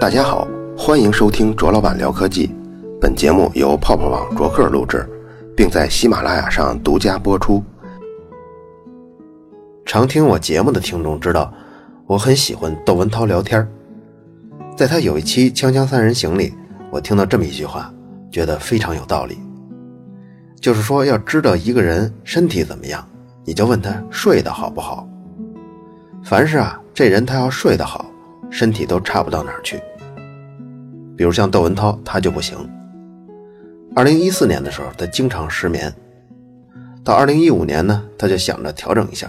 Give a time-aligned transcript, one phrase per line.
[0.00, 2.54] 大家好，欢迎收听卓老板聊科技。
[3.00, 5.04] 本节目由泡泡网卓克录制，
[5.56, 7.60] 并在喜马拉雅上独家播出。
[9.84, 11.52] 常听我节目的听众知道，
[12.06, 13.68] 我很喜欢窦文涛聊天
[14.76, 16.54] 在他有一期《锵锵三人行》里，
[16.92, 17.92] 我听到这么一句话，
[18.30, 19.36] 觉得非常有道理。
[20.60, 23.04] 就是说，要知道一个人身体怎么样，
[23.44, 25.08] 你就问他睡得好不好。
[26.22, 28.06] 凡是啊，这人他要睡得好。
[28.50, 29.78] 身体都差不到哪儿去。
[31.18, 32.56] 比如像窦文涛，他就不行。
[33.96, 35.92] 二零一四年的时候，他经常失眠。
[37.02, 39.28] 到二零一五年呢，他就想着调整一下，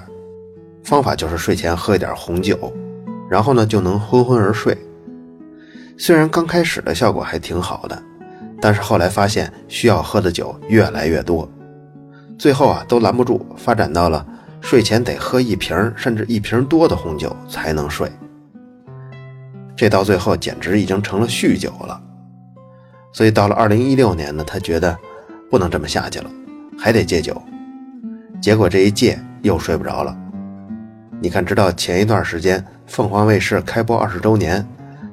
[0.83, 2.71] 方法就是睡前喝一点红酒，
[3.27, 4.77] 然后呢就能昏昏而睡。
[5.97, 7.99] 虽然刚开始的效果还挺好的，
[8.61, 11.49] 但是后来发现需要喝的酒越来越多，
[12.37, 14.23] 最后啊都拦不住，发展到了
[14.61, 18.07] 睡前得喝一瓶甚至一瓶多的红酒才能睡。
[19.79, 22.01] 这到最后简直已经成了酗酒了，
[23.13, 24.99] 所以到了二零一六年呢，他觉得
[25.49, 26.29] 不能这么下去了，
[26.77, 27.41] 还得戒酒。
[28.41, 30.13] 结果这一戒又睡不着了。
[31.21, 34.67] 你看，直到前一段时间凤凰卫视开播二十周年，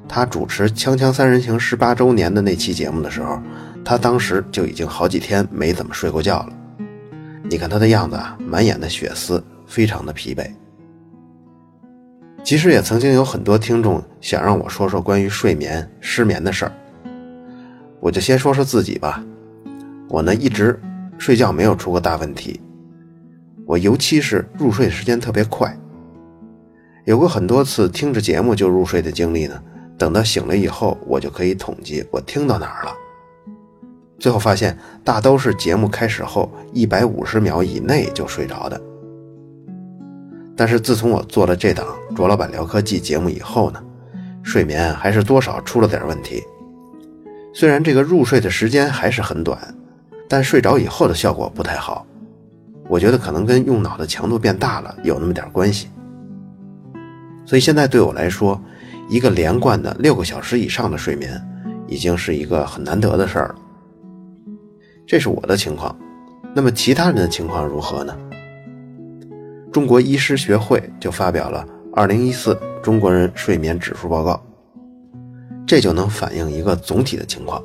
[0.05, 3.41] 他主持《锵锵三人行》十八周年的那期节目的时候，
[3.85, 6.49] 他当时就已经好几天没怎么睡过觉了。
[7.49, 10.45] 你看他的样子啊，满眼的血丝，非常的疲惫。
[12.43, 16.71] 其实也曾经有很多听众想让我说说关于睡眠失眠的事儿，
[17.99, 19.23] 我就先说说自己吧。
[20.07, 20.79] 我呢一直
[21.17, 22.61] 睡觉没有出过大问题，
[23.65, 25.77] 我尤其是入睡时间特别快，
[27.03, 29.61] 有过很多次听着节目就入睡的经历呢。
[29.97, 32.93] 等到醒了以后，我就可以统计我听到哪儿了，
[34.19, 38.79] 最后发现大都是节目开始后一百五十秒以内就睡着的。
[40.57, 43.81] 但是自从我做了这档卓老板聊科技节目以后呢，
[44.41, 46.43] 睡眠还是多少出了点问题。
[47.53, 49.59] 虽然这个入睡的时间还是很短，
[50.27, 52.05] 但睡着以后的效果不太好。
[52.89, 55.89] 我觉得可能跟用脑的强度变大了有那么点关系。
[57.45, 58.59] 所以现在对我来说，
[59.09, 61.39] 一个连贯的六个小时以上的睡眠，
[61.87, 63.55] 已经是一个很难得的事儿了。
[65.05, 65.95] 这是我的情况，
[66.55, 68.17] 那么其他人的情况如何呢？
[69.77, 74.43] 中国医师学会就发表了《二零一四中国人睡眠指数报告》，
[75.67, 77.63] 这就能反映一个总体的情况。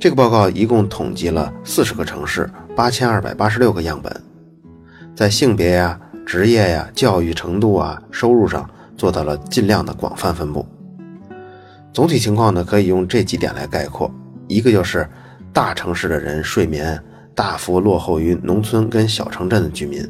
[0.00, 4.12] 这个报告一共统计了四十个城市八千二百八十六个样本，
[5.14, 10.66] 在性别呀、职业呀、教育程度啊、收入上做到了尽量的广泛分布。
[11.92, 14.12] 总体情况呢，可以用这几点来概括：
[14.48, 15.08] 一个就是
[15.52, 17.00] 大城市的人睡眠
[17.32, 20.04] 大幅落后于农村跟小城镇的居民。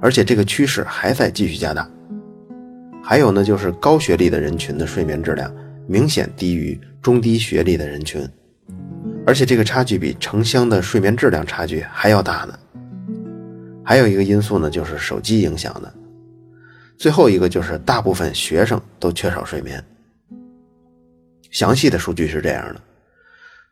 [0.00, 1.88] 而且这个趋势还在继续加大。
[3.02, 5.54] 还有呢，就是高学历的人群的睡眠质量
[5.86, 8.28] 明显低于中低学历的人群，
[9.24, 12.58] 而且这个差距比城乡的睡眠质量差距还要大呢。
[13.84, 15.94] 还有一个因素呢，就是手机影响的。
[16.98, 19.82] 最后一个就是大部分学生都缺少睡眠。
[21.52, 22.80] 详细的数据是这样的：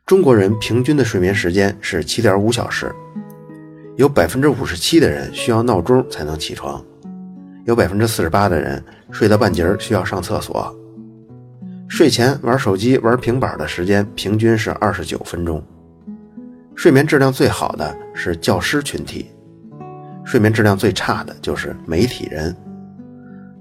[0.05, 2.89] 中国人平均的睡眠时间是七点五小时。
[3.97, 6.83] 有百分之五十七的人需要闹钟才能起床，
[7.63, 10.75] 有百分之四十八的人睡到半截需要上厕所。
[11.87, 15.63] 睡前玩手机、玩平板的时间平均是二十九分钟。
[16.75, 19.31] 睡眠质量最好的是教师群体，
[20.25, 22.53] 睡眠质量最差的就是媒体人。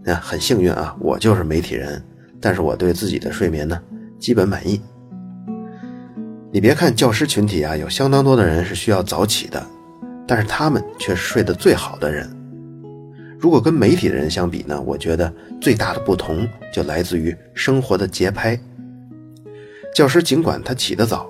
[0.03, 2.03] 那很幸运啊，我就是媒体人，
[2.41, 3.81] 但是我对自己的睡眠呢
[4.19, 4.81] 基本满意。
[6.51, 9.65] 你别看教师群体啊，有相当多的人是需要早起的。
[10.27, 12.29] 但是他们却是睡得最好的人。
[13.39, 14.81] 如果跟媒体的人相比呢？
[14.81, 15.31] 我觉得
[15.61, 18.59] 最大的不同就来自于生活的节拍。
[19.95, 21.29] 教师尽管他起得早，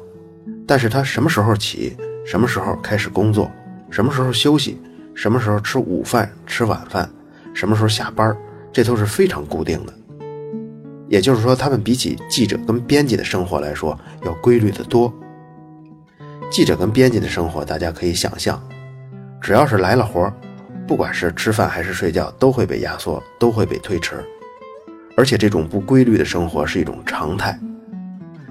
[0.67, 3.51] 但是他什么时候起，什么时候开始工作，
[3.91, 4.81] 什么时候休息，
[5.13, 7.11] 什么时候吃午饭、吃晚饭，
[7.53, 8.37] 什么时候下班，
[8.73, 9.93] 这都是非常固定的。
[11.09, 15.13] 也就是说，他们比起记者跟编辑的生活来说，要规律的多。
[16.51, 18.63] 记者跟编辑的生活，大家可以想象。
[19.45, 20.33] 只要是来了活
[20.89, 24.15] 不管是吃饭还是睡觉，都会被压缩，都会被推迟。
[25.19, 27.61] 而且这种不规律的生活是一种常态，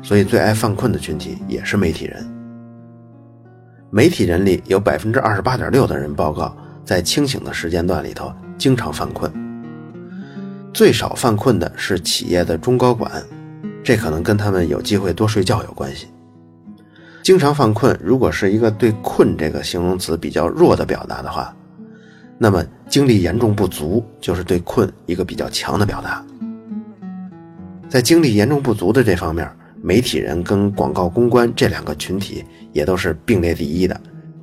[0.04, 2.24] 所以最爱犯困的群体也是媒体人。
[3.90, 6.56] 媒体人里有百分之二十八点六的人报告，
[6.86, 9.34] 在清醒的时间段里头经常犯困。
[10.72, 13.12] 最少犯困的是企业的中高管，
[13.84, 16.13] 这可能跟他们有机会多睡觉有关系。
[17.24, 21.56] 经常犯困，如果是一个对“困”这个形容词比较弱的表达的话，
[22.38, 26.22] 那么精力严重不足就是对“困”一个比较强的表达。
[27.88, 29.50] 在精力严重不足的这方面，
[29.82, 32.44] 媒体人跟广告公关这两个群体
[32.74, 33.98] 也都是并列第一的。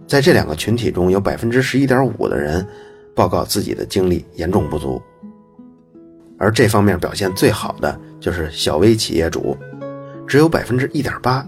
[0.06, 2.66] 在这两个群体中，有百分之十一点五的人
[3.14, 5.02] 报告自己的精力严重不足，
[6.38, 9.54] 而这方面表现最好的就是小微企业主，
[10.26, 11.46] 只有百分之一点八。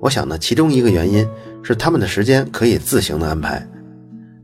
[0.00, 1.26] 我想呢，其中一个原因
[1.62, 3.66] 是他们的时间可以自行的安排。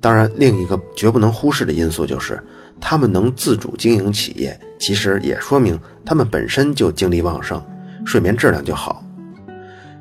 [0.01, 2.43] 当然，另一个绝不能忽视的因素就是，
[2.81, 7.65] 他们能自主经营企业，其实也说明他们本身就精力旺盛，
[8.05, 9.03] 睡眠质量就好。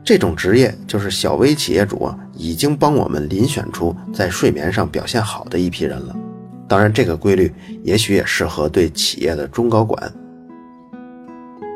[0.04, 6.14] 这种职业就是小微企业主啊已经帮我们遴选出在睡眠上表现好的一批人了。
[6.68, 7.54] 当然，这个规律
[7.84, 10.12] 也许也适合对企业的中高管。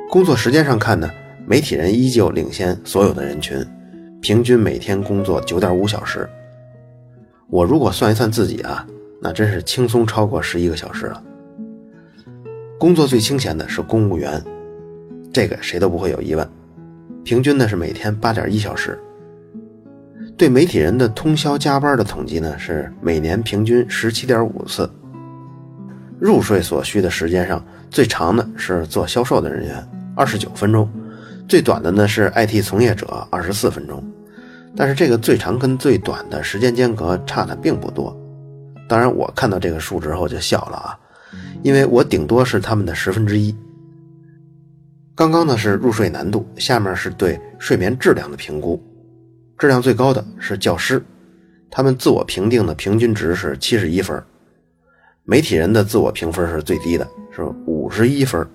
[0.10, 1.10] 工作时间上看呢，
[1.50, 3.66] 媒体人依旧领先所有的人群，
[4.20, 6.30] 平均每天工作九点五小时。
[7.50, 8.86] 我如果算一算自己啊，
[9.22, 11.24] 那真是轻松超过十一个小时了。
[12.78, 14.44] 工作最清闲的是公务员，
[15.32, 16.46] 这个谁都不会有疑问。
[17.24, 19.00] 平均呢是每天八点一小时。
[20.36, 24.90] 对媒体人的通宵加班的统计呢是每年平均十七点五次。
[26.20, 30.86] 入睡所需的时间上，最长的是做销售的人员，二十九分钟；
[31.48, 34.04] 最短的呢是 IT 从业者，二十四分钟。
[34.76, 38.16] 但是这个最长跟最短的时间间隔差的并不多，
[38.88, 41.00] 当然我看到这个数之后就笑了啊，
[41.64, 43.56] 因为我顶多是他们的十分之一。
[45.16, 48.80] 刚刚呢是入睡难度，下面是对睡眠质量的评估，
[49.58, 51.04] 质量最高的是教师，
[51.72, 54.22] 他们自我评定的平均值是七十一分，
[55.24, 58.48] 媒体人的自我评分是最低的，是五十一分，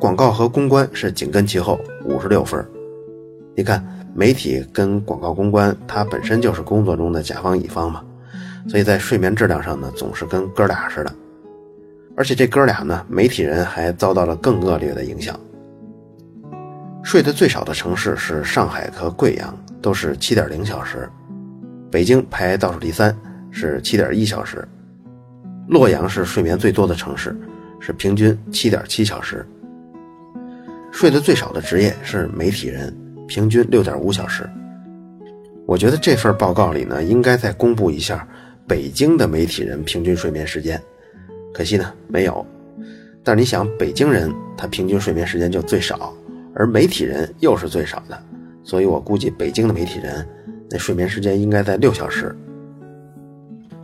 [0.00, 2.64] 广告和公关是紧跟其后，五十六分，
[3.54, 3.84] 你看。
[4.14, 8.02] 媒体跟广告公关，它本身就是工作中的甲方乙方嘛，
[8.66, 11.14] 所以在睡眠质量上呢，总是跟哥俩似的。
[12.16, 15.38] 而且这哥俩呢，媒体人还遭到了更恶劣的影响。
[17.04, 21.08] 睡得最少的城市是上海和贵阳，都是七点零小时；
[21.88, 23.16] 北京排倒数第三，
[23.52, 24.58] 是七点一小时；
[25.68, 27.38] 洛阳是睡眠最多的城市，
[27.78, 29.46] 是平均七点七小时。
[30.98, 32.92] 睡得最少的职业是媒体人。
[33.28, 34.50] 平均六点五小时，
[35.64, 38.26] 我觉得这份报告里呢，应该再公布一下
[38.66, 40.82] 北京的媒体人平均睡眠时间。
[41.54, 42.44] 可惜呢，没有。
[43.22, 46.12] 但是你想，北京人他平均睡眠时间就最少，
[46.52, 48.20] 而媒体人又是最少的，
[48.64, 50.26] 所以我估计北京的媒体人
[50.68, 52.36] 那睡眠时间应该在六小时。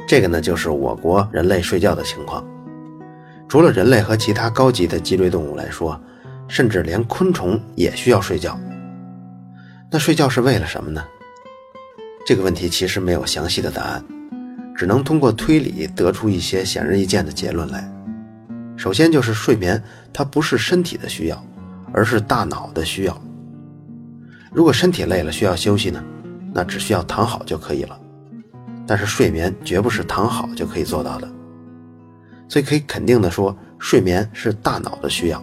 [0.08, 2.44] 这个呢，就是我国人类睡觉的情况。
[3.49, 6.00] 除了人类和其他高级的脊椎动物来说，
[6.49, 8.58] 甚至连昆虫也需要睡觉。
[9.91, 11.05] 那睡觉是为了什么呢？
[12.26, 14.05] 这个问题其实没有详细的答案，
[14.76, 17.88] 只能通过推理得出一些显而易见的结论来。
[18.76, 19.81] 首先就是睡眠，
[20.12, 21.44] 它不是身体的需要，
[21.93, 23.23] 而是大脑的需要。
[24.52, 26.02] 如果身体累了需要休息呢，
[26.52, 28.00] 那只需要躺好就可以了。
[28.87, 31.29] 但是睡眠绝不是躺好就可以做到的，
[32.49, 35.43] 所以可以肯定的说，睡眠是大脑的需要。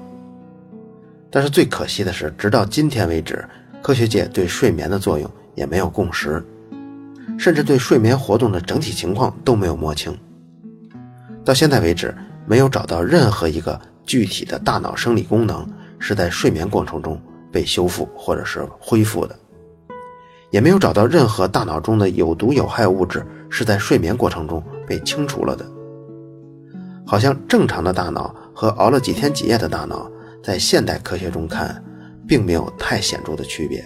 [1.32, 3.44] 但是最可惜的是，直到今天为止。
[3.82, 6.46] 科学界对睡眠的作用也没有共识，
[7.36, 10.16] 甚至对睡眠活动的整体情况都没有摸清。
[11.44, 12.14] 到现在为止，
[12.46, 17.20] 没有找到任何一个具体的大脑生理功能是在睡眠过程中
[17.52, 19.36] 被修复或者是恢复的，
[20.52, 25.66] 也没有找到任何大脑中的有毒有害物质是在睡眠过程中被清除了的。
[27.04, 30.08] 好像正常的大脑和熬了几天几夜的大脑，
[30.44, 31.84] 在现代科学中看。
[32.28, 33.84] 并没有太显著的区别。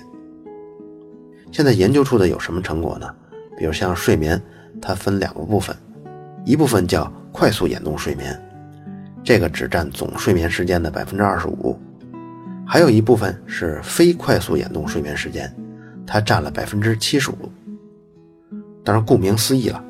[1.52, 3.12] 现在研究出的有什么成果呢？
[3.58, 4.40] 比如像睡眠，
[4.80, 5.76] 它分两个部分，
[6.46, 8.40] 一部分叫快速眼动睡眠，
[9.24, 11.76] 这个只占总睡眠时间的百分之二十五；
[12.68, 15.52] 还有一部分是非快速眼动睡眠时间，
[16.06, 17.50] 它占了百分之七十五。
[18.84, 19.84] 当然，顾名思义了，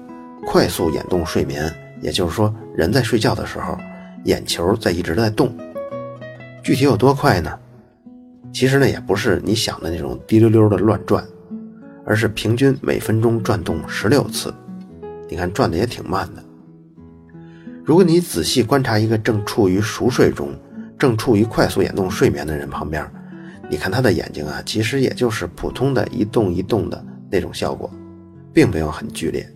[0.45, 1.69] 快速眼动睡眠，
[2.00, 3.77] 也就是说人在睡觉的时候，
[4.24, 5.53] 眼球在一直在动。
[6.65, 7.60] 具体有多快呢？
[8.51, 11.24] 其实呢，也不是你想的那种滴溜溜的乱转，
[12.03, 14.51] 而是平均每分钟转动十六次。
[15.29, 16.43] 你看转的也挺慢的。
[17.84, 20.55] 如果你仔细观察一个正处于熟睡中、
[20.98, 23.07] 正处于快速眼动睡眠的人旁边，
[23.69, 27.88] 你看他的眼睛啊，其实也就是普通的一动一动的那种效果，
[28.51, 29.48] 并没有很剧烈。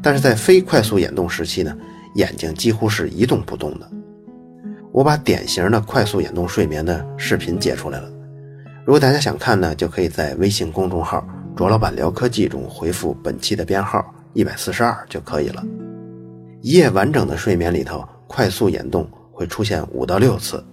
[0.00, 1.76] 但是在非快速眼动时期呢，
[2.14, 3.90] 眼睛几乎是一动不动的。
[4.92, 8.10] 我把典型的快速眼动睡眠的视频截出来了，
[8.84, 15.64] 如果大家想看呢，就可以在微信公众号“卓老板聊科技”中回复本期的编号一百四十二就可以了。
[16.62, 20.64] 一夜完整的睡眠里头，快速眼动会出现五到六次，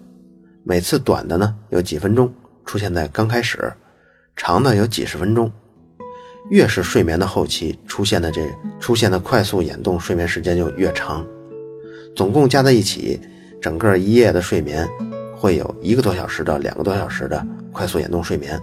[0.63, 2.34] 每次短的呢有几分钟，
[2.65, 3.60] 出现在刚开始；
[4.36, 5.51] 长的有几十分钟。
[6.51, 8.48] 越是睡眠的后期出现的这
[8.79, 11.25] 出现的快速眼动睡眠时间就越长，
[12.15, 13.19] 总共加在一起，
[13.62, 14.88] 整个一夜的睡眠
[15.35, 18.59] 会有一个多小时到两个多小时的快速眼动睡眠。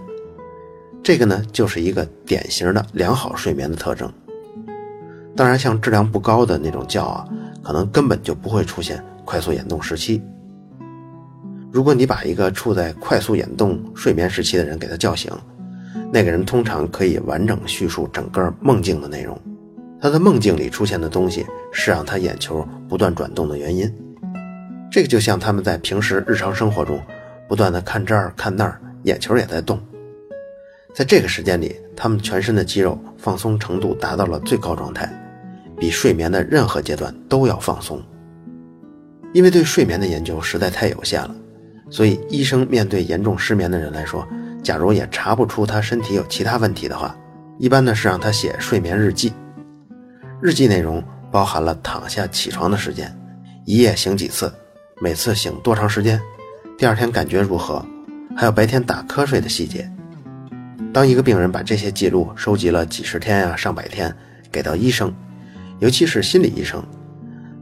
[1.01, 4.11] 这个呢就是一个典型的良好睡眠的特征。
[5.35, 7.27] 当然，像质量不高的那种觉啊，
[7.63, 10.21] 可能根本就不会出现快速眼动时期。
[11.71, 15.31] 如果你把一个处在快速眼动睡眠时期的人给他叫醒，
[16.11, 19.35] 那个人通常可以完整叙述整个梦境的内容。
[19.99, 23.91] 他的梦境里出现的东西是让他眼球不断转动的原因。
[24.93, 27.01] 这个就像他们在平时日常生活中
[27.47, 29.81] 不断的看这儿看那儿，眼球也在动。
[30.93, 35.11] 在这个时间里，他们全身的肌肉放松程度达到了最高状态。
[35.79, 37.99] 比睡眠的任何阶段都要放松，
[39.33, 41.35] 因为对睡眠的研究实在太有限了，
[41.89, 44.23] 所以医生面对严重失眠的人来说，
[44.61, 47.17] 假如也查不出他身体有其他问题的话，
[47.57, 49.33] 一般呢是让他写睡眠日记。
[50.39, 53.11] 日记内容包含了躺下起床的时间，
[53.65, 54.53] 一夜醒几次，
[55.01, 56.21] 每次醒多长时间，
[56.77, 57.83] 第二天感觉如何，
[58.37, 59.89] 还有白天打瞌睡的细节。
[60.93, 64.15] 当一个病人把这些记录收集了几十天呀、上百天，
[64.51, 65.13] 给到医生。
[65.79, 66.81] 尤其是心理医生，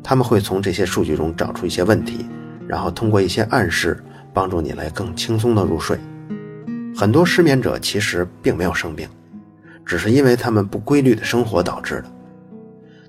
[0.03, 2.25] 他们会从这些数据中找出一些问题，
[2.67, 5.97] 然后通过一些暗示帮助你来更轻松的入睡。
[6.95, 9.07] 很多失眠者其实并没有生病，
[9.85, 12.11] 只是因为他们不规律的生活导致的。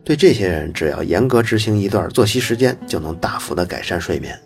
[0.04, 4.37] 对这些人，只要严格执行一段作息时间，就能大幅的改善睡眠。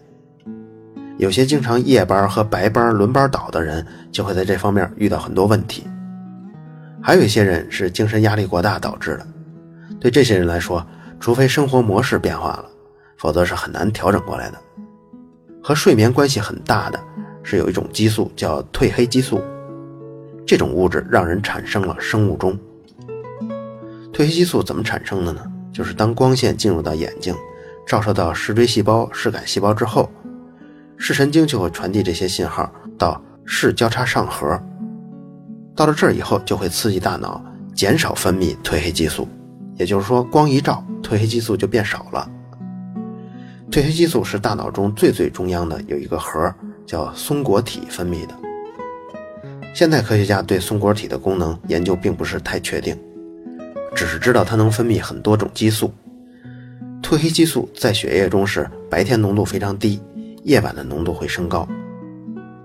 [1.17, 5.85] 有些经常夜班和白班轮班倒的人，就会在这方面遇到很多问题。
[7.01, 9.27] 还有一些人是精神压力过大导致的。
[9.99, 10.87] 对这些人来说，
[11.19, 12.67] 除非生活模式变化了，
[13.17, 14.59] 否则是很难调整过来的。
[15.63, 17.01] 和睡眠关系很大的
[17.43, 19.41] 是有一种激素叫褪黑激素，
[20.47, 22.59] 这种物质让人产生了生物钟。
[24.17, 25.43] 褪黑激素怎么产生的呢？
[25.71, 27.35] 就是当光线进入到眼睛，
[27.87, 30.11] 照射到视锥细胞、视杆细胞之后，
[30.97, 34.59] 视神经就会传递这些信号到视交叉上核，
[35.75, 37.45] 到了这儿以后就会刺激大脑
[37.75, 39.29] 减少分泌褪黑激素。
[39.75, 42.27] 也就是说，光一照，褪黑激素就变少了。
[43.71, 46.51] 褪黑激素是大脑中最最中央的有一个核，
[46.87, 48.35] 叫松果体分泌的。
[49.75, 52.99] 现代科学家对松果体的功能研究并不是太确定，
[53.97, 55.91] 只是知道它能分泌很多种激素。
[57.03, 60.01] 褪黑激素在血液中是白天浓度非常低，
[60.45, 61.67] 夜晚的浓度会升高。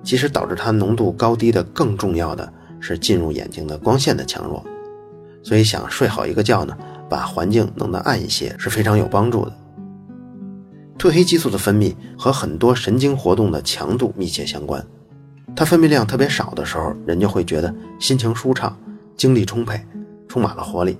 [0.04, 4.64] 其实导致它浓度高低的更重要的是进入眼睛的光线的强弱。
[5.42, 6.78] 所以想睡好一个觉呢？
[7.10, 9.54] 把环境弄得暗一些是非常有帮助的。
[10.98, 14.86] 褪黑激素的分泌和很多神经活动的强度密切相关，
[15.56, 18.78] 它分泌量特别少的时候，人就会觉得心情舒畅、
[19.18, 19.80] 精力充沛、
[20.28, 20.94] 充满了活力；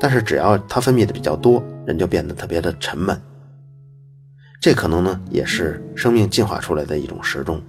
[0.00, 3.20] 但是只要它分泌的比较多，人就变得特别的沉闷。
[4.60, 7.60] 这可能呢也是生命进化出来的一种时钟，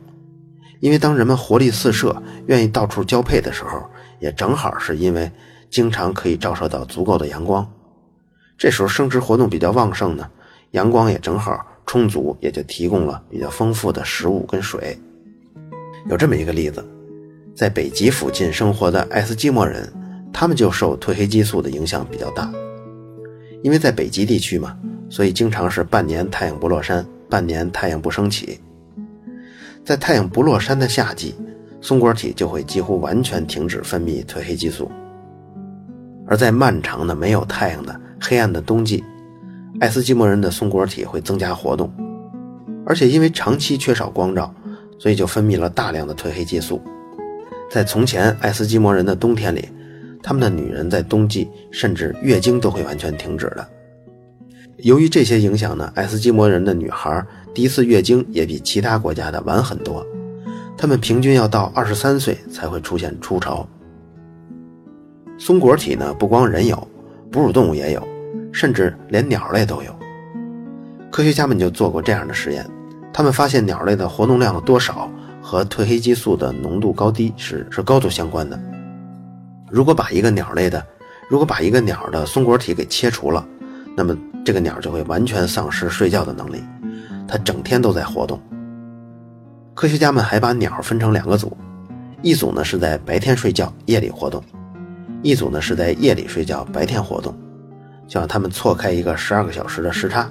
[0.79, 2.15] 因为当人们活力四射、
[2.47, 3.89] 愿意到处交配的时候，
[4.19, 5.31] 也正好是因为。
[5.73, 7.67] 经常可以照射到足够的阳光，
[8.59, 10.29] 这时候生殖活动比较旺盛呢，
[10.69, 14.95] 阳光也正好充足，也就提供了比较丰富的食物跟水。
[16.07, 16.85] 有这么一个例子，
[17.55, 19.91] 在北极附近生活的爱斯基摩人，
[20.33, 22.51] 他们就受褪黑激素的影响比较大，
[23.61, 24.75] 因为在北极地区嘛，
[25.09, 28.59] 所以经常是半年太阳不落山，半年太阳不升起。
[29.85, 31.35] 在太阳不落山的夏季，
[31.79, 34.91] 松果体就会几乎完全停止分泌褪黑激素。
[36.25, 39.03] 而在漫长的没有太阳的黑暗的冬季，
[39.79, 41.91] 爱斯基摩人的松果体会增加活动，
[42.85, 44.53] 而且因为长期缺少光照，
[44.97, 46.81] 所以就分泌了大量的褪黑激素。
[47.69, 49.67] 在从前爱斯基摩人的冬天里，
[50.23, 53.67] 他们的女人在冬季甚至月经都会完全停止的。
[54.77, 60.03] 由于这些影响呢，爱斯基摩人的女孩第一次月经也比其他国家的晚很多，
[60.77, 63.67] 她们平均要到二十三岁才会出现初潮。
[65.37, 66.87] 松果体呢，不光人有，
[67.29, 68.01] 哺乳动物也有，
[68.51, 69.93] 甚至连鸟类都有。
[71.11, 72.65] 科学家们就做过这样的实验，
[73.11, 75.11] 他们发现鸟类的活动量的多少
[75.41, 78.59] 和褪黑激素的浓度高低是是高度相关的。
[79.73, 80.85] 如果把一个鸟类的，
[81.27, 83.43] 如果把一个鸟的松果体给切除了，
[83.97, 84.15] 那么
[84.45, 86.63] 这个鸟就会完全丧失睡觉的能力，
[87.27, 88.39] 它整天都在活动。
[89.73, 91.57] 科学家们还把鸟分成两个组，
[92.21, 94.43] 一组呢是在白天睡觉，夜里活动。
[95.23, 97.35] 一组呢是在夜里睡觉，白天活动，
[98.07, 100.29] 就让他们错开一个十二个小时的时差。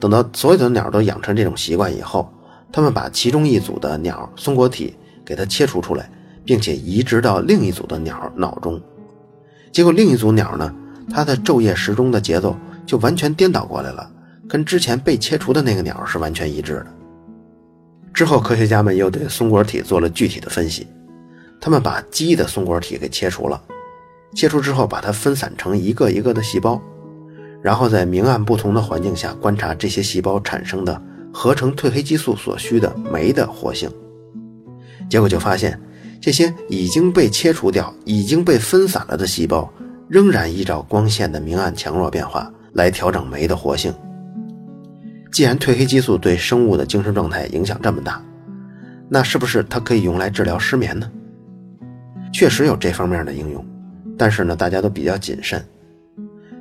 [0.00, 2.32] 等到所有的鸟都养成这种习惯以后，
[2.72, 4.96] 他们把其中一组的鸟松果体
[5.26, 6.10] 给它切除出来，
[6.48, 8.80] 并且移植到另一组的鸟脑中。
[9.70, 10.74] 结果另一组鸟呢，
[11.12, 14.10] 它的昼夜时钟的节奏就完全颠倒过来了，
[14.48, 16.86] 跟之前被切除的那个鸟是完全一致的。
[18.14, 20.86] 之后，科学家们又对松果体做了具体的分析，
[21.60, 23.62] 他们把鸡的松果体给切除了，
[24.34, 26.80] 切除之后把它分散成一个一个的细胞，
[27.60, 30.98] 然后在明暗不同的环境下观察这些细胞产生的
[31.30, 33.90] 合成褪黑激素所需的酶的活性，
[35.10, 35.78] 结果就发现。
[36.20, 39.72] 这些已经被切除掉、已经被分散了的细胞，
[40.08, 43.94] 仍然依照光线的明暗强弱变化来调整酶的活性。
[45.30, 48.20] 既然褪黑激素对生物的精神状态影响这么大，
[49.08, 51.10] 那是不是它可以用来治疗失眠呢？
[52.32, 53.64] 确实有这方面的应用，
[54.16, 55.64] 但是呢，大家都比较谨慎。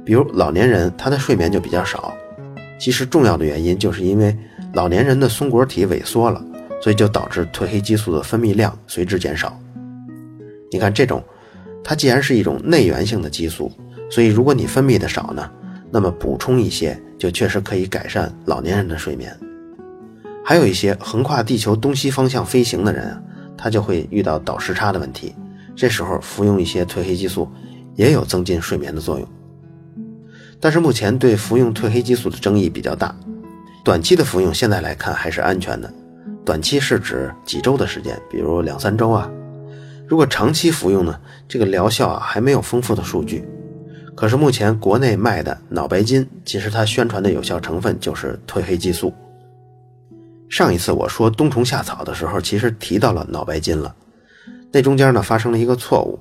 [0.06, 2.14] 比如老年人，他的睡眠就比较少。
[2.80, 4.38] 其实重要的原因就是因为
[4.74, 6.42] 老年人的松果体萎缩了。
[6.82, 9.60] 所以就导致褪黑激素的分泌量随之减少。
[10.72, 11.24] 你看，这种
[11.84, 13.72] 它既然是一种内源性的激素，
[14.10, 15.50] 所以如果你分泌的少呢，
[15.90, 19.36] 那么补充一些就确实可以改善老年人的睡眠。
[20.44, 23.22] 还有一些横跨地球东西方向飞行的人啊，
[23.58, 25.36] 他就会遇到倒时差的问题，
[25.76, 27.50] 这时候服用一些褪黑激素
[27.96, 29.28] 也有增进睡眠的作用。
[30.60, 33.16] 但是目前对服用褪黑激素的争议比较大，
[33.84, 35.94] 短期的服用现在来看还是安全的。
[36.48, 39.30] 短期是指几周的时间，比如两三周啊。
[40.08, 43.46] 如果长期服用呢，这个疗效啊还没有丰富的数据。
[44.16, 49.14] 可是目前国内卖的脑白金，其实它宣传的有效成分就是褪黑激素。
[50.48, 53.94] 上一次我说冬虫夏草的时候，其实提到了脑白金了。
[54.72, 56.18] 那中间呢发生了一个错误，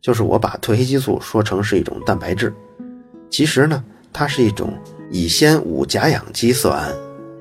[0.00, 2.54] 就是我把褪黑激素说成是一种蛋白质，
[3.28, 3.82] 其实呢
[4.12, 4.72] 它是一种
[5.10, 6.94] 乙酰五甲氧基色胺。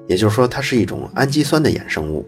[0.07, 2.25] 也就是说，它是一种氨基酸的衍生物，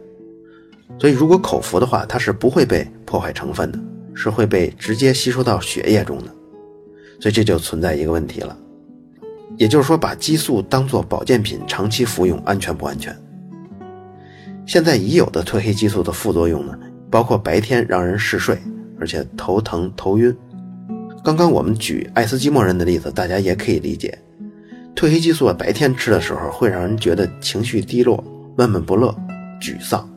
[0.99, 3.79] 所以如果口服的话，它是不会被破坏成分的，
[4.13, 6.25] 是会被直接吸收到血液中的。
[7.19, 8.55] 所以这就存在一个问题了，
[9.57, 13.15] 也就是说，把激素当做保健品长期服用安全不安全？
[14.65, 16.77] 现在已有的褪黑激素的副作用呢，
[17.09, 18.57] 包括白天让人嗜睡，
[18.99, 20.35] 而且头疼头晕。
[21.23, 24.17] 刚刚我们举爱斯基摩人的例子，大家也可以理解。
[24.97, 28.23] 褪黑激素白天吃的时候会让人觉得情绪低落、
[28.57, 29.15] 闷闷不乐、
[29.61, 30.09] 沮丧，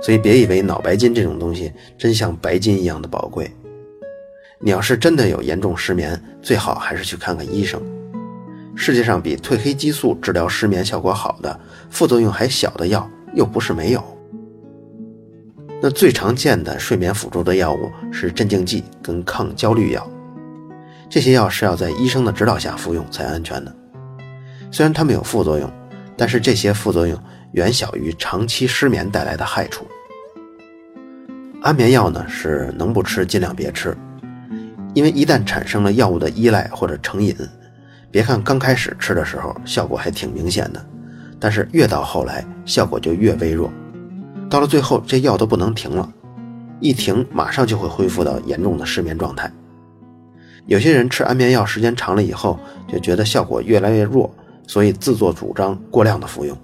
[0.00, 3.50] 所以别以为脑白金这种东西真像白金一样的宝贵。
[4.60, 7.82] 你要是真的有严重失眠，最好还是去看看医生。
[8.76, 11.58] 世界上比褪黑激素治疗失眠效果好的、
[11.90, 14.00] 副作用还小的药又不是没有。
[15.82, 20.08] 那最常见的睡眠辅助的药物是镇静剂跟抗焦虑药。
[21.14, 23.72] 这些药是要在医生的指导下服用才安全的。
[24.72, 25.72] 虽然它们有副作用，
[26.16, 27.16] 但是这些副作用
[27.52, 29.86] 远小于长期失眠带来的害处。
[31.62, 33.96] 安眠药呢是能不吃尽量别吃，
[34.92, 37.36] 因为一旦产生了药物的依赖或者成瘾，
[38.10, 40.84] 别看刚开始吃的时候效果还挺明显的，
[41.38, 43.72] 但是越到后来效果就越微弱，
[44.50, 46.12] 到了最后这药都不能停了，
[46.80, 49.48] 一停马上就会恢复到严重的失眠状态。
[50.66, 54.32] 有些人吃安眠药时间长了以后，就觉得效果越来越弱，
[54.66, 56.56] 所以自作主张过量的服用，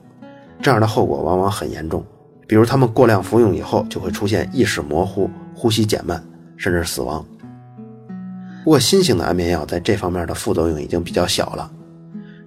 [0.62, 2.04] 这样的后果往往很严重。
[2.46, 6.22] 比如他们过量服用以后，就会出现意识模糊、呼吸减慢，
[6.56, 7.24] 甚至死亡。
[8.64, 11.70] 不过新型的安眠药在这方面的副作用已经比较小了，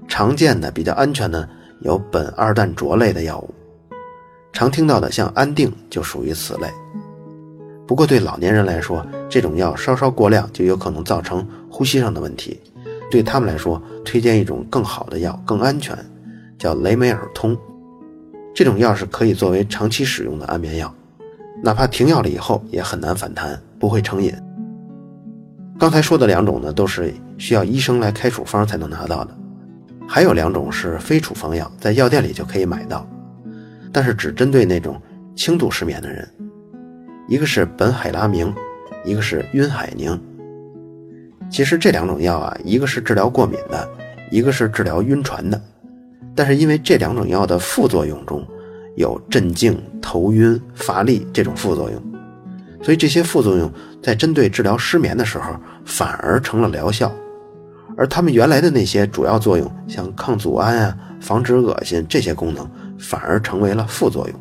[0.07, 1.47] 常见的比较安全的
[1.81, 3.53] 有苯二氮卓类的药物，
[4.51, 6.67] 常听到的像安定就属于此类。
[7.87, 12.61] 不过对老年人来说，这种药稍稍过量就有可能造成呼吸上的问题。
[13.09, 15.97] 对他们来说，推荐一种更好的药，更安全，
[16.55, 17.57] 叫雷美尔通。
[18.53, 20.93] 这种药是可以作为长期使用的安眠药，
[21.63, 24.31] 哪怕停药了以后也很难反弹，不会成瘾。
[25.79, 29.35] 刚才说的两种呢，都是需要医生来开处方才能拿到的，
[30.07, 33.03] 还有两种是非处方药，在药店里就可以买到，
[33.91, 35.01] 但是只针对那种
[35.35, 36.29] 轻度失眠的人。
[37.27, 38.53] 一个是苯海拉明，
[39.03, 40.19] 一个是晕海宁。
[41.49, 43.87] 其实这两种药啊，一个是治疗过敏的，
[44.31, 45.61] 一个是治疗晕船的。
[46.35, 48.43] 但是因为这两种药的副作用中
[48.95, 52.01] 有镇静、头晕、乏力这种副作用，
[52.81, 57.11] 所以这些副作用在针对治疗失眠的时候反而成了疗效，
[57.95, 64.39] 而他们原来的那些主要作用，像抗组胺啊、防止恶心这些功能，反而成为了副作用。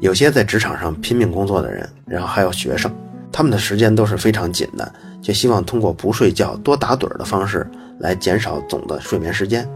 [0.00, 2.90] 有些在职场上拼命工作的人，然后还有学生，
[3.32, 9.68] 他们的时间都是非常紧的，就希望通过不睡觉、多打盹的方式来减少总的睡眠时间。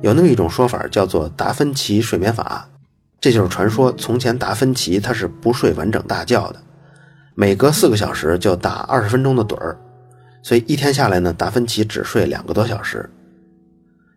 [0.00, 2.68] 有那么一种说法叫做达芬奇睡眠法，
[3.20, 6.60] 这就是传说从前达芬奇他是不睡完整大觉的，
[7.34, 9.78] 每隔四个小时就打二十分钟的盹儿，
[10.42, 13.08] 所以一天下来呢，达芬奇只睡两个多小时。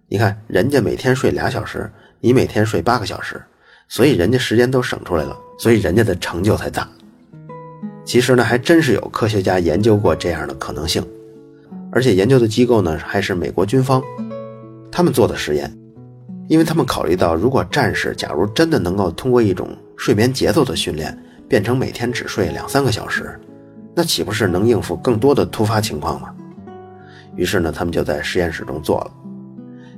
[0.07, 3.39] 你看人家每天睡俩小时，你每天睡八个小时，
[3.87, 6.89] 所以人家时间都省出来了，所以人家的成就才大。
[8.05, 11.03] 其实呢，还真是有科学家研究过这样的可能性，
[11.91, 14.01] 而且研究的机构呢还是美国军方，
[14.91, 15.75] 他们做的实验，
[16.47, 21.17] 因为他们考虑到，如果战士假如真的能够通过一种睡眠节奏的训练，
[21.49, 23.39] 变成每天只睡两三个小时，
[23.95, 26.29] 那岂不是能应付更多的突发情况吗？
[27.35, 29.11] 于是呢，他们就在实验室中做了，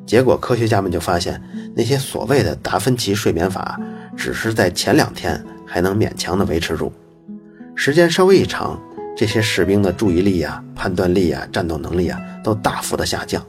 [0.05, 1.41] 结果科学家们就发现，
[1.75, 3.77] 那些所谓的达芬奇睡眠法，
[4.15, 6.89] 只是在前两天还能勉强的维持住。
[7.79, 8.77] 时间稍微一长，
[9.15, 13.41] 这些士兵的注意力啊、判断力啊、战斗能力啊，都大幅的下降。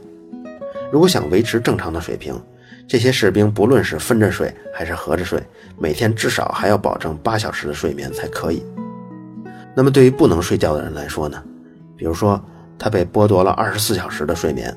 [0.91, 2.39] 如果想维持正常的水平，
[2.87, 5.43] 这些士兵不论是分着睡还是合着睡，
[5.79, 8.63] 每天至少还要保证八小时的睡眠才可以。
[9.75, 11.43] 那么对于不能睡觉的人来说呢？
[11.97, 12.39] 比如说
[12.77, 14.73] 他被剥夺了二十四小时的睡眠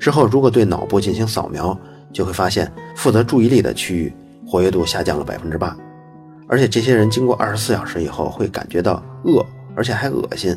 [0.00, 1.78] 之后，如果对脑部进行扫描，
[2.12, 4.12] 就会发现负责注意力的区域
[4.44, 5.76] 活跃度下降了百分之八。
[6.48, 10.56] 而且这些人经过二十四小时以后会感觉到饿，而且还恶心。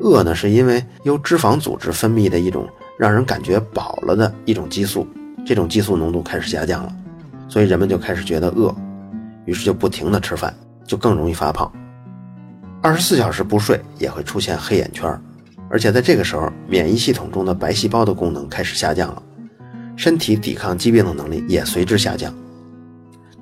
[0.00, 5.06] 饿呢，是因为由脂肪组织分泌的一种让人感觉饱了的一种激素，
[5.46, 6.92] 这种激素浓度开始下降了，
[7.48, 8.74] 所以人们就开始觉得饿，
[9.44, 10.52] 于是就不停的吃饭，
[10.84, 11.70] 就更容易发胖。
[12.80, 15.08] 二十四小时不睡也会出现黑眼圈，
[15.70, 19.22] 而且在这个时候，免疫系统中的白细胞的功能开始下降了，
[19.94, 22.34] 身体抵抗疾病的能力也随之下降。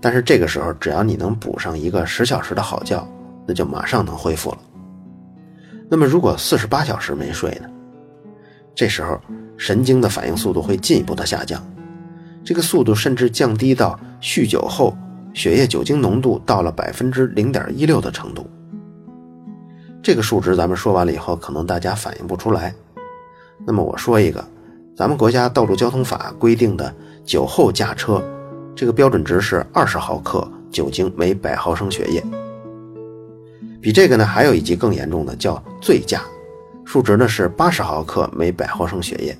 [0.00, 3.06] 但是这个时候，只要你能补上一个十小时的好觉，
[3.46, 4.58] 那就马上能恢复了。
[5.90, 7.68] 那么，如果四十八小时没睡呢？
[8.74, 9.20] 这时候
[9.58, 11.62] 神经的反应速度会进一步的下降，
[12.42, 14.96] 这个速度甚至降低到酗酒后
[15.34, 18.48] 血液酒精浓度到了百分之零点一六的程度。
[20.02, 22.74] 这个数值咱们说完了以后，可能大家反应不出来。
[23.66, 24.42] 那么我说一个，
[24.96, 28.22] 咱们国家道路交通法规定的酒后驾车。
[28.74, 32.24] 这个标准值是二十毫克酒精每百毫升血液，
[33.80, 36.22] 比这个呢还有一级更严重的叫醉驾，
[36.84, 39.36] 数值呢是八十毫克每百毫升血液。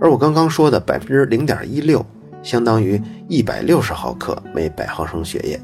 [0.00, 2.04] 而我刚刚说的百分之零点一六，
[2.42, 5.60] 相当于一百六十毫克每百毫升血液。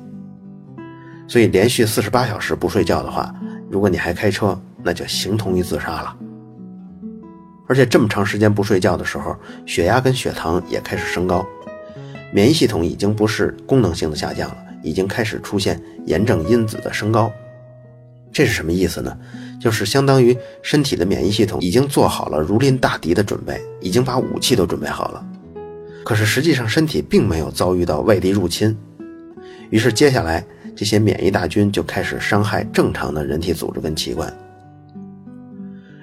[1.29, 3.33] 所以连续四十八小时不睡觉的话，
[3.71, 6.17] 如果你还开车，那就形同于自杀了。
[7.69, 11.47] 而且这么长时间不睡觉的时候，血压跟血糖也开始升高。
[12.33, 17.31] 免疫系统已经不是功能性的下降了，已经开始出现炎症因子的升高。
[18.33, 19.17] 这是什么意思呢？
[19.61, 25.27] 就是相当于身体的免疫系统已经做好了如临大敌的准备，已经把武器都准备好了。
[26.05, 28.75] 可是实际上身体并没有遭遇到外敌入侵，
[29.69, 34.33] 于是接下来这些免疫大军就开始伤害正常的人体组织跟器官。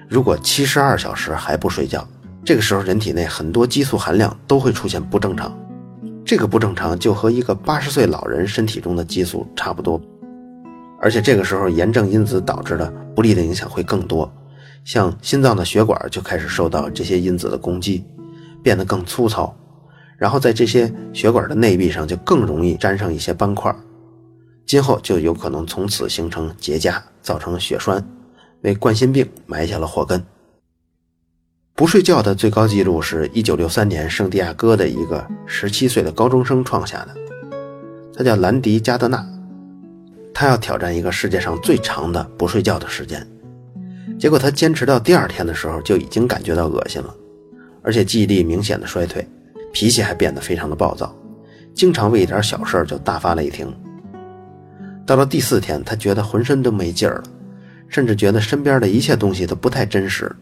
[0.06, 2.06] 如果七十二小时还不睡觉，
[2.44, 5.52] 这个时候人体内很多激素含量都会出现不正常。
[6.28, 9.98] 这个不正常就和一个八十岁老人身体中的激素差不多，
[11.00, 14.30] 而且这个时候炎症因子导致的不利的影响会更多，
[14.84, 18.04] 像心脏的血管就开始受到这些因子的攻击，
[18.62, 19.56] 变得更粗糙，
[20.18, 23.74] 然后在这些血管的内壁上就更容易沾上一些斑块，
[24.66, 28.06] 今后就有可能从此形成结痂，造成血栓，
[28.60, 30.22] 为冠心病埋下了祸根。
[31.78, 37.14] 不睡觉的最高纪录是一九六三年圣地亚哥的一个十七岁的高中生创下的，
[38.12, 39.24] 他叫兰迪加德纳，
[40.34, 43.24] 他要挑战一个世界上最长的不睡觉的时间，
[44.18, 47.14] 结果他坚持到第二天的时候就已经感觉到恶心了，
[47.80, 49.24] 而且记忆力明显的衰退，
[49.72, 51.14] 脾气还变得非常的暴躁，
[51.74, 53.72] 经常为一点小事就大发雷霆。
[55.06, 57.24] 到了第四天，他觉得浑身都没劲儿了，
[57.86, 60.34] 甚至觉得身边的一切东西都不太真实。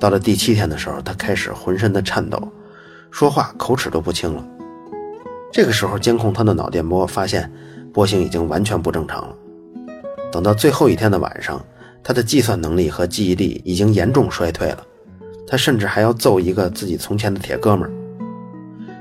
[0.00, 2.40] 到了第七天的时候，他开始浑身的颤抖，
[3.10, 4.46] 说话口齿都不清了。
[5.52, 7.50] 这个时候，监控他的脑电波发现
[7.92, 9.34] 波形已经完全不正常了。
[10.30, 11.64] 等到最后一天的晚上，
[12.02, 14.86] 他的计算能力和记忆力已经严重衰退了。
[15.46, 17.92] 他甚至还要揍一个自己从前的铁哥们儿。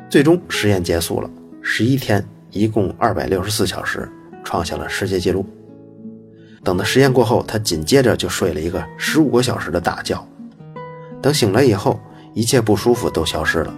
[0.09, 1.29] 最终实验结束了，
[1.61, 4.09] 十一天，一共二百六十四小时，
[4.45, 5.45] 创下了世界纪录。
[6.63, 10.17] 等到实验过后，他紧接着就睡了一个十五个小时的大觉。
[11.21, 11.99] 等醒来以后，
[12.33, 13.73] 一切不舒服都消失了。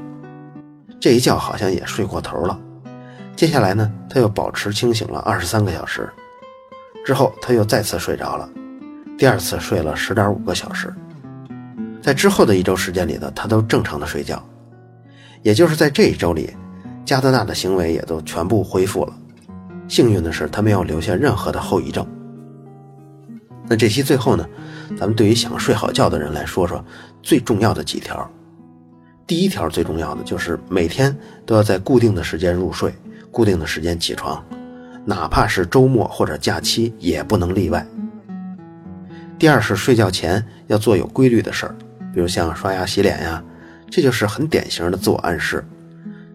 [0.99, 2.60] 这一觉好像也睡过头了。
[3.36, 6.10] 接下来呢，他又保持清醒了二十三个小时，
[7.06, 8.49] 之后他又再次睡着了，
[9.17, 10.93] 第二次睡了十点五个小时。
[12.02, 14.43] 在之后的一周时间里呢，他都正常的睡觉。
[15.41, 16.54] 也就是在这一周里，
[17.06, 19.13] 加德纳的行为也都全部恢复了。
[19.88, 22.06] 幸运的是，他没有留下任何的后遗症。
[23.67, 24.45] 那这期最后呢，
[24.97, 26.84] 咱们对于想睡好觉的人来说说
[27.21, 28.29] 最重要的几条。
[29.27, 32.93] 第一条最重要的就是每天都要在固定的时间入睡，
[33.32, 34.43] 固定的时间起床，
[35.05, 37.86] 哪怕是周末或者假期也不能例外。
[39.38, 41.75] 第二是睡觉前要做有规律的事儿，
[42.13, 43.43] 比如像刷牙洗脸呀，
[43.89, 45.63] 这就是很典型的自我暗示。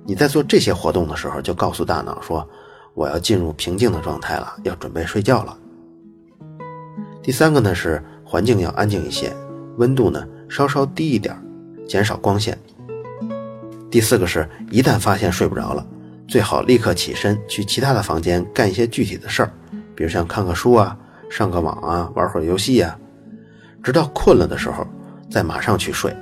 [0.07, 2.49] 你在做这些活动的时候，就告诉大脑说
[2.95, 5.59] ：“我要进入平静的状态了，要准备睡觉了。”
[7.23, 9.35] 第三个呢是环境要安静一些，
[9.79, 11.37] 温度呢稍稍低一点，
[11.87, 12.57] 减少光线。
[13.91, 15.87] 第四个是一旦发现睡不着了，
[16.27, 19.53] 最好立刻起身去其他的房间干一些具体的事儿，
[19.95, 20.97] 比如像看个书啊、
[21.31, 22.99] 上个网啊、玩会儿游戏呀，
[23.83, 24.87] 直到困了的时候
[25.31, 26.15] 再马上去睡。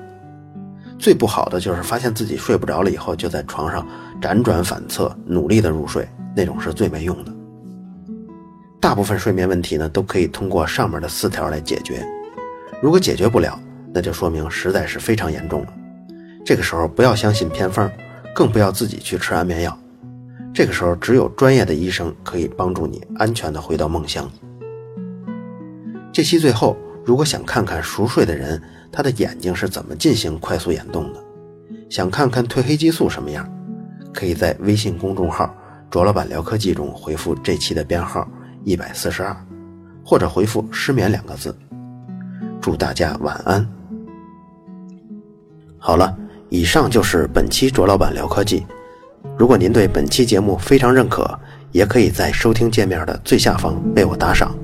[0.99, 3.87] 最不好的就是发现自己睡不着了以后，就在床上
[4.21, 6.07] 辗转反侧，努力的入睡，
[6.37, 7.33] 那种是最没用的。
[8.79, 12.07] 大部分睡眠问题呢，都可以通过上面的四条来解决。
[12.81, 13.59] 如果解决不了，
[13.95, 15.73] 那就说明实在是非常严重了。
[16.45, 17.91] 这个时候不要相信偏方，
[18.35, 19.79] 更不要自己去吃安眠药。
[20.55, 24.31] 这个时候只有专业的医生可以帮助你安全的回到梦乡。
[26.13, 31.21] 这期最后，如果想看看熟睡的人他的眼睛是怎么进行快速眼动的，
[31.89, 33.49] 想看看褪黑激素什么样，
[34.13, 35.55] 可以在微信公众号
[35.91, 38.29] “卓老板聊科技”中回复这期的编号。
[38.65, 39.37] 一百四十二，
[40.05, 41.53] 或者回复“失眠”两个字。
[42.61, 43.82] 祝大家晚安。
[45.85, 46.17] 好了，
[46.49, 48.65] 以上就是本期卓老板聊科技。
[49.37, 51.29] 如果您对本期节目非常认可，
[51.73, 54.55] 也可以在收听界面的最下方为我打赏。